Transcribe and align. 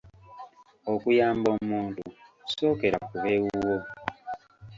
Okuyamba 0.93 1.47
omuntu 1.57 2.03
sookera 2.55 2.97
ku 3.07 3.15
b'ewuwo 3.23 3.77